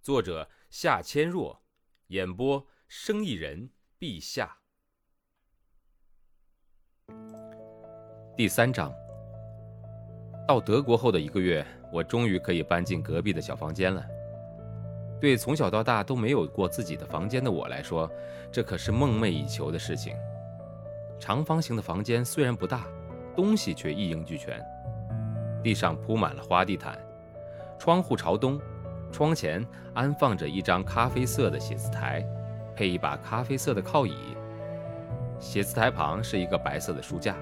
[0.00, 1.60] 作者夏千若，
[2.08, 3.68] 演播生意人
[3.98, 4.58] 陛下。
[8.36, 8.92] 第三章。
[10.46, 14.02] 到德国后的一个月，我终于可以搬进隔壁的小房间了。
[15.20, 18.10] 对从小到大都没有过自己的房间的我来说，
[18.52, 20.16] 这可是梦寐以求的事情。
[21.18, 22.86] 长方形的房间虽然不大，
[23.34, 24.64] 东西却一应俱全。
[25.62, 26.98] 地上铺满了花地毯，
[27.78, 28.58] 窗户朝东。
[29.10, 32.24] 窗前安放着一张咖啡色的写字台，
[32.76, 34.14] 配一把咖啡色的靠椅。
[35.38, 37.34] 写字台旁是一个白色的书架，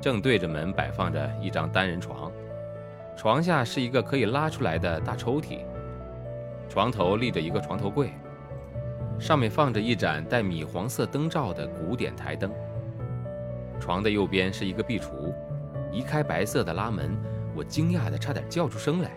[0.00, 2.32] 正对着门摆放着一张单人床，
[3.16, 5.60] 床下是一个可以拉出来的大抽屉。
[6.68, 8.12] 床头立着一个床头柜，
[9.18, 12.50] 上面放着一盏带米黄色灯罩的古典台灯。
[13.80, 15.32] 床的右边是一个壁橱，
[15.92, 17.16] 移开白色的拉门，
[17.54, 19.12] 我惊讶的差点叫出声来。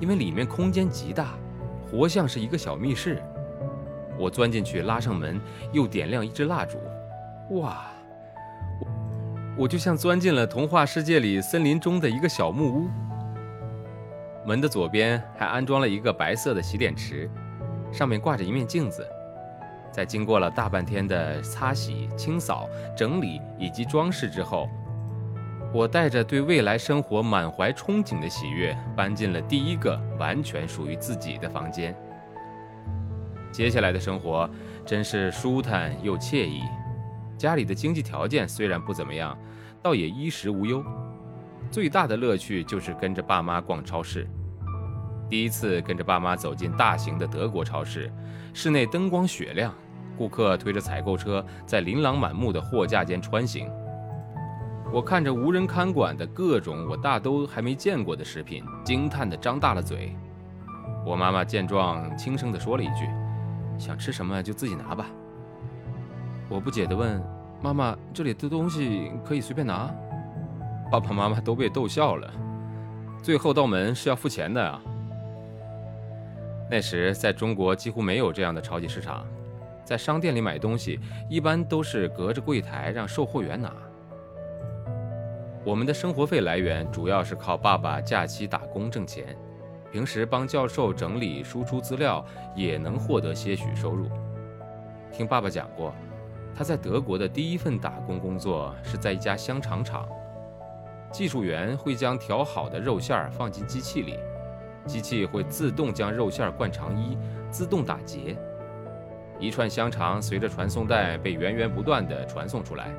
[0.00, 1.34] 因为里面空间极大，
[1.90, 3.22] 活像是一个小密室。
[4.18, 5.40] 我钻进去，拉上门，
[5.72, 6.78] 又点亮一支蜡烛。
[7.58, 7.86] 哇，
[9.56, 12.88] 我就像钻进了童话世界里森林中的一个小木屋。
[14.46, 17.30] 门的左边还安装了一个白色的洗脸池，
[17.90, 19.06] 上面挂着一面镜子。
[19.90, 24.68] 在经过了大半天的擦洗、清扫、整理以及装饰之后。
[25.74, 31.92] 我带着对未来生活满怀憧憬的喜悦，搬进了第一个完全属于自己的房间。
[33.50, 34.48] 接下来的生活
[34.86, 36.60] 真是舒坦又惬意。
[37.36, 39.36] 家里的经济条件虽然不怎么样，
[39.82, 40.84] 倒也衣食无忧。
[41.72, 44.28] 最大的乐趣就是跟着爸妈逛超市。
[45.28, 48.12] 第一次跟着爸妈走进大型的德国超市，
[48.52, 49.74] 室内灯光雪亮，
[50.16, 53.68] 顾客推着采购车在琳琅满目的货架间穿行。
[54.94, 60.14] 我看着无人看管的各种我大都还没见过的食品，惊叹地张大了嘴。
[61.04, 63.10] 我妈妈见状，轻声地说了一句
[63.76, 65.06] ：“想吃什么就自己拿吧。”
[66.48, 67.20] 我不解地问
[67.60, 69.92] ：“妈妈，这里的东西可以随便拿？”
[70.92, 72.30] 爸爸妈妈都被逗笑了。
[73.20, 74.80] 最后到门是要付钱的啊。
[76.70, 79.26] 那时在中国几乎没有这样的超级市场，
[79.84, 83.72] 在商店里买东西一般都是隔着柜台让售货员拿。
[85.64, 89.34] 我们的生活费来源主要是靠爸爸假期打工挣钱，
[89.90, 92.22] 平时帮教授整理输出资料
[92.54, 94.06] 也能获得些许收入。
[95.10, 95.94] 听爸爸讲过，
[96.54, 100.06] 他在德国的第一份打工工作是在一家香肠厂，
[101.10, 104.18] 技术员会将调好的肉馅儿放进机器里，
[104.84, 107.16] 机器会自动将肉馅儿灌肠衣，
[107.50, 108.36] 自动打结，
[109.38, 112.90] 一串香肠随着传送带被源源不断地传送出来。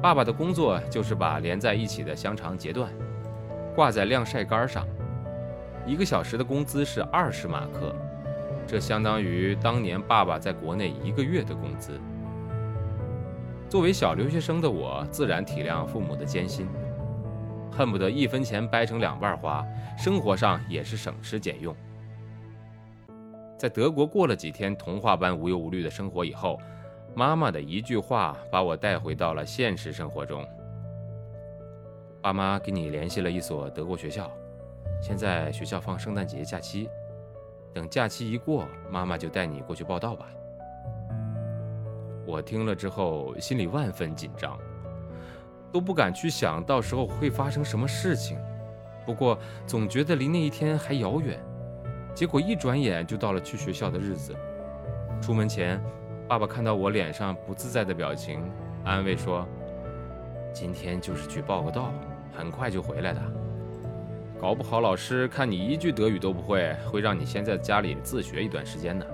[0.00, 2.88] 爸爸的工作就是把连在一起的香肠截断，
[3.74, 4.86] 挂在晾晒杆上。
[5.84, 7.92] 一个小时的工资是二十马克，
[8.64, 11.98] 这相当于当年爸爸在国内一个月的工资。
[13.68, 16.68] 作为小留学生的我，自然体谅父母的艰辛，
[17.72, 19.66] 恨不得一分钱掰成两半花，
[19.98, 21.74] 生活上也是省吃俭用。
[23.58, 26.56] 在德国过了几天童话般无忧无虑的生活以后。
[27.18, 30.46] 妈妈的一句话把我带回到了现实生活中。
[32.20, 34.30] 爸妈给你联系了一所德国学校，
[35.02, 36.88] 现在学校放圣诞节假期，
[37.74, 40.26] 等假期一过，妈妈就带你过去报道吧。
[42.24, 44.56] 我听了之后，心里万分紧张，
[45.72, 48.38] 都不敢去想到时候会发生什么事情。
[49.04, 49.36] 不过
[49.66, 51.36] 总觉得离那一天还遥远。
[52.14, 54.36] 结果一转眼就到了去学校的日子，
[55.20, 55.82] 出门前。
[56.28, 58.42] 爸爸看到我脸上不自在的表情，
[58.84, 59.48] 安慰说
[60.52, 61.90] ：“今天就是去报个到，
[62.36, 63.20] 很快就回来的。
[64.38, 69.06] 搞不好老师看你一句德语都不会，会让你先在家里自学一段时间呢。”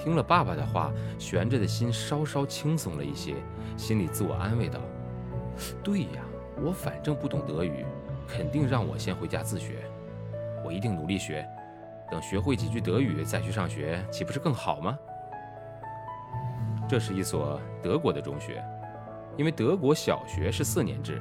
[0.00, 3.34] 听了爸爸的话，悬着的心稍稍轻松了一些，
[3.76, 4.80] 心里自我安慰道
[5.84, 6.24] ：“对呀，
[6.64, 7.84] 我反正不懂德语，
[8.26, 9.84] 肯定让我先回家自学。
[10.64, 11.46] 我一定努力学，
[12.10, 14.98] 等学会几句德语再去上学，岂不是更好吗？”
[16.88, 18.62] 这是一所德国的中学，
[19.36, 21.20] 因为德国小学是四年制，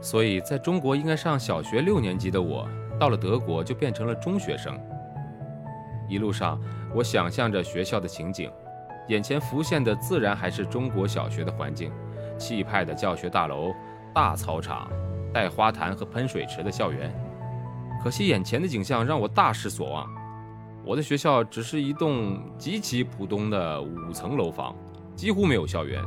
[0.00, 2.68] 所以在中国应该上小学六年级的我，
[3.00, 4.78] 到了德国就变成了中学生。
[6.08, 6.60] 一路上，
[6.94, 8.50] 我想象着学校的情景，
[9.08, 11.90] 眼前浮现的自然还是中国小学的环境，
[12.36, 13.72] 气派的教学大楼、
[14.14, 14.90] 大操场、
[15.32, 17.10] 带花坛和喷水池的校园。
[18.02, 20.06] 可惜眼前的景象让我大失所望，
[20.86, 24.76] 我的学校只是一栋极其普通的五层楼房，
[25.16, 26.04] 几乎没有校园。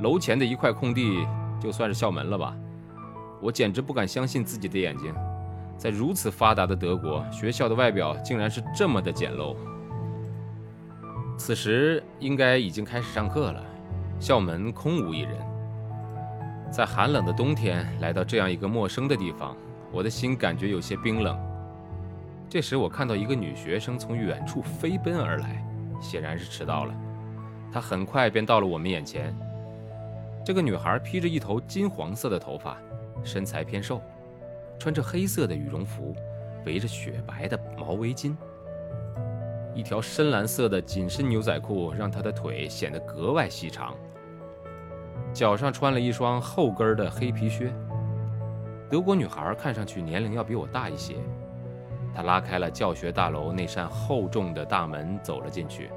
[0.00, 1.26] 楼前的一块空地
[1.60, 2.56] 就算是校门了吧？
[3.42, 5.14] 我简直不敢相信自己的眼睛。
[5.76, 9.54] 在如此发达的德国，学校的外表竟然是这么的简陋。
[11.36, 13.62] 此时应该已经开始上课了，
[14.18, 15.36] 校门空无一人。
[16.70, 19.54] 在寒冷的冬天来到这样一个陌生的地方，
[19.92, 21.36] 我的心感觉有些冰冷。
[22.54, 25.66] 这时，我看到一个女学生从远处飞奔而来，
[26.00, 26.94] 显然是迟到了。
[27.72, 29.36] 她很快便到了我们眼前。
[30.46, 32.78] 这个女孩披着一头金黄色的头发，
[33.24, 34.00] 身材偏瘦。
[34.78, 36.14] 穿着黑色的羽绒服，
[36.64, 38.36] 围着雪白的毛围巾，
[39.74, 43.96] 一条深蓝色的紧身牛仔裤让她的腿显得格外细长。
[45.32, 47.74] 脚上穿了一双厚跟的黑皮靴。
[48.88, 51.16] 德国女孩看上去年龄要比我大一些。
[52.14, 55.90] 他拉开了教学大楼那扇厚重的大门，走了进去。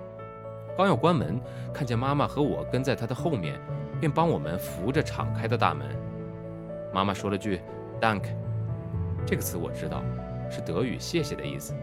[0.76, 1.40] 刚要关门，
[1.74, 3.60] 看见妈妈和我跟在他的后面，
[4.00, 5.88] 便帮我们扶着敞开的大门。
[6.94, 7.62] 妈妈说了句
[8.02, 8.24] “Dank”。
[9.26, 10.02] 这个词我知道，
[10.50, 11.74] 是德语“谢谢”的意思。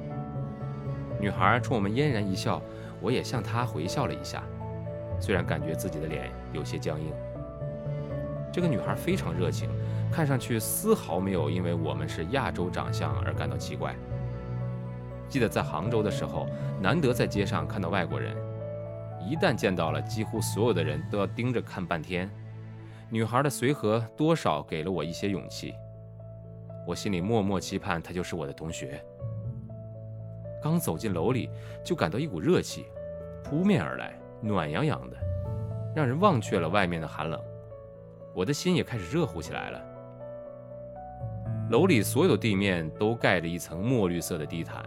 [1.20, 2.60] 女孩冲我们嫣然一笑，
[3.00, 4.42] 我也向她回笑了一下，
[5.20, 7.12] 虽然感觉自己的脸有些僵硬。
[8.52, 9.68] 这个女孩非常热情，
[10.12, 13.94] 看上去丝毫没有因为我们是亚洲长相而感到奇怪。
[15.28, 16.46] 记得在杭州的时候，
[16.80, 18.36] 难得在街上看到外国人，
[19.20, 22.30] 一旦见到了，几乎所有的人都要盯着看半天。
[23.10, 25.74] 女孩的随和多少给了我一些勇气。
[26.86, 29.02] 我心里默默期盼她就是我的同学。
[30.62, 31.50] 刚走进楼里，
[31.84, 32.86] 就感到一股热气
[33.42, 35.16] 扑面而来，暖洋洋的，
[35.94, 37.40] 让人忘却了外面的寒冷。
[38.34, 39.82] 我的心也开始热乎起来了。
[41.70, 44.84] 楼里所有地面都盖着一层墨绿色的地毯。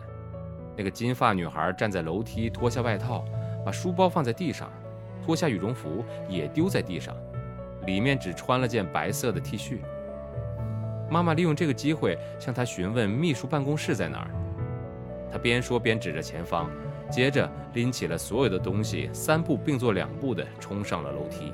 [0.77, 3.25] 那个金发女孩站在楼梯，脱下外套，
[3.65, 4.71] 把书包放在地上，
[5.25, 7.15] 脱下羽绒服也丢在地上，
[7.87, 9.79] 里面只穿了件白色的 T 恤。
[11.09, 14.29] 妈妈利用这个机会向她询问秘书办公室在哪儿。
[15.31, 16.69] 他边说边指着前方，
[17.09, 21.51] 接着拎起了所有的东西，三步并作两步的冲上了楼梯。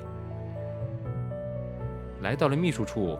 [2.20, 3.18] 来到了秘书处，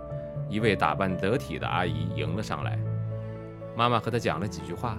[0.48, 2.78] 一位打扮得体的阿姨迎了上来。
[3.76, 4.96] 妈妈和她讲了几句话，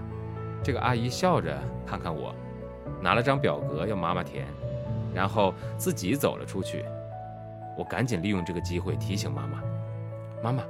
[0.66, 2.34] 这个阿姨笑着看看我，
[3.00, 4.48] 拿了张表格要妈妈填，
[5.14, 6.84] 然后自己走了出去。
[7.78, 9.62] 我赶紧利用这个机会提醒妈妈
[10.42, 10.64] ：“妈妈。”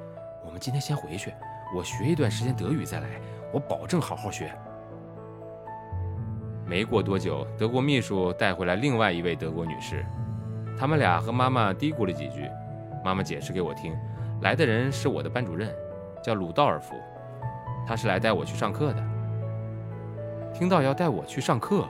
[0.46, 1.34] 我们今天先回去，
[1.74, 3.08] 我学一段时间德语再来，
[3.54, 4.52] 我保证好好学。
[6.66, 10.06] 没过多久，德国秘书带回来另外一位德国女士，
[10.78, 12.50] 他们俩和妈妈嘀咕了几句，
[13.02, 13.96] 妈妈解释给我听，
[14.42, 15.74] 来的人是我的班主任，
[16.22, 16.98] 叫鲁道尔夫，
[17.88, 19.15] 他是来带我去上课的。
[20.58, 21.86] 听到要带我去上课，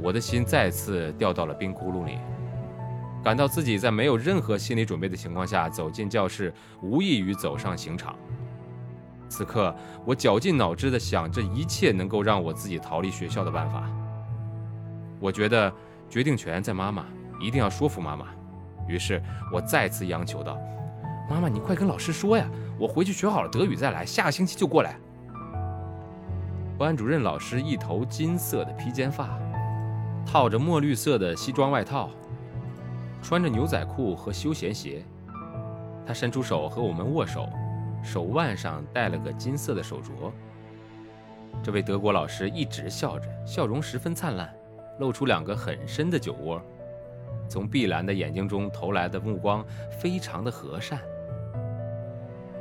[0.00, 2.18] 我的心再次掉到了冰窟窿里。
[3.22, 8.16] 感到自己在没有任何心理准备的情况下走进教室，无异于走上刑场。
[9.28, 13.86] 此刻，我绞尽脑汁地想着一切能够让我自己逃离学校的办法。
[15.20, 15.70] 我觉得
[16.08, 17.04] 决定权在妈妈，
[17.38, 18.24] 一定要说服妈妈。
[18.88, 19.22] 于是
[19.52, 20.58] 我再次央求道
[21.28, 24.96] ：“妈妈，你快跟老师说呀，我回去学好了德语再来，下个星期就过来。”
[26.82, 29.38] 班主任老师一头金色的披肩发，
[30.26, 32.10] 套着墨绿色的西装外套。
[33.22, 35.04] 穿着牛仔裤和休闲鞋，
[36.04, 37.48] 他伸出手和我们握手，
[38.02, 40.32] 手腕上戴了个金色的手镯。
[41.62, 44.52] 这位德国老师一直笑着，笑容十分灿烂，
[44.98, 46.60] 露出两个很深的酒窝，
[47.48, 49.64] 从碧蓝的眼睛中投来的目光
[50.00, 50.98] 非常的和善。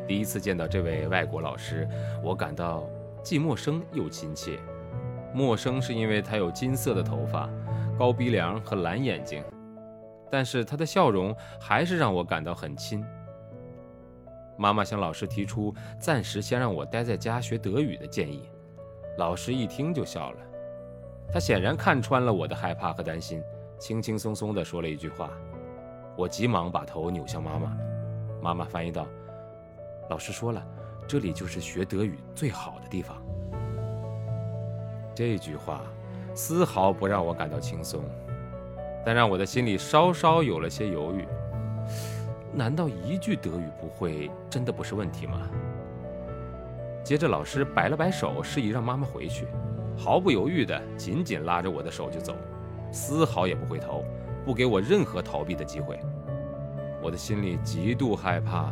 [0.08, 1.90] 第一次见到这位外国老师，
[2.24, 2.88] 我感到
[3.24, 4.60] 既陌生又亲切。
[5.34, 7.50] 陌生是因为他有金色的头发、
[7.98, 9.44] 高鼻梁和蓝眼睛。
[10.30, 13.04] 但是他的笑容还是让我感到很亲。
[14.58, 18.50] 妈妈向老师提出暂时先让我待在家学德语的建议，
[19.18, 20.38] 老师一听就笑了。
[21.34, 23.42] 他显然看穿了我的害怕和担心，
[23.78, 25.32] 轻轻松松地说了一句话。
[26.16, 27.78] 我急忙把头扭向妈妈。
[28.42, 29.08] 妈妈翻译道
[30.10, 30.66] ：“老师说了，
[31.12, 33.22] 这里就是学德语最好的地方。”
[35.14, 35.82] 这句话
[36.34, 38.02] 丝毫不让我感到轻松。
[39.06, 41.28] 但让我的心里稍稍有了些犹豫。
[42.54, 45.50] 难道一句德语不会真的不是问题吗？
[47.04, 49.48] 接着，老师摆了摆手，示意让妈妈回去。
[49.98, 52.34] 毫不犹豫地紧紧拉着我的手就走，
[52.90, 54.06] 丝毫也不回头，
[54.46, 56.00] 不给我任何逃避的机会。
[57.02, 58.72] 我的心里极度害怕，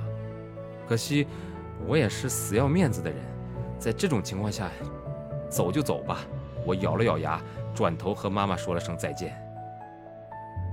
[0.87, 1.27] 可惜
[1.87, 3.19] 我也是死要面子的人，
[3.77, 4.69] 在这种情况下，
[5.49, 6.19] 走就走吧。
[6.65, 7.41] 我咬了咬牙，
[7.73, 9.35] 转头和妈妈说了声再见。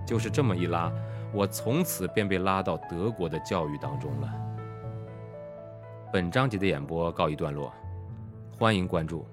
[0.06, 0.92] 就是这么一拉，
[1.32, 4.32] 我从此便被拉到德国的教育当中了。
[6.12, 7.72] 本章节的演播告一段落，
[8.58, 9.26] 欢迎关注。